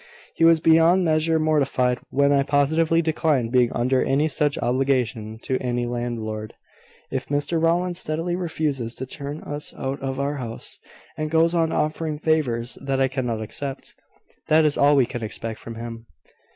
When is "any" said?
4.03-4.27, 5.59-5.85